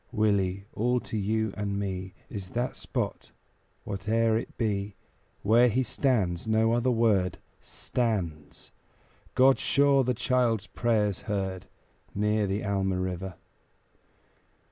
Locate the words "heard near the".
11.29-12.65